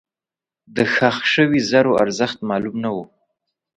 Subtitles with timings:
[0.75, 2.97] دښخ شوي زرو ارزښت معلوم نه و.